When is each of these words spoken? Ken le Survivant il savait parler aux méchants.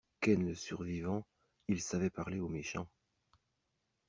Ken 0.19 0.43
le 0.47 0.55
Survivant 0.55 1.27
il 1.67 1.79
savait 1.79 2.09
parler 2.09 2.39
aux 2.39 2.49
méchants. 2.49 2.87